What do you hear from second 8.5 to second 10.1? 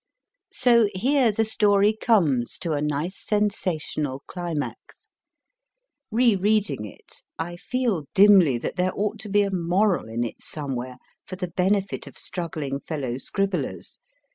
that there ought to be a moral